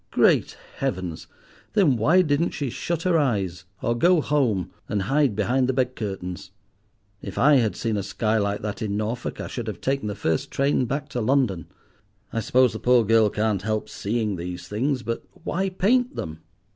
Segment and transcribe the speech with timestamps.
[0.09, 1.27] Great Heavens!
[1.73, 5.95] then why didn't she shut her eyes or go home and hide behind the bed
[5.95, 6.49] curtains?
[7.21, 10.15] If I had seen a sky like that in Norfolk I should have taken the
[10.15, 11.67] first train back to London.
[12.33, 16.39] I suppose the poor girl can't help seeing these things, but why paint them?"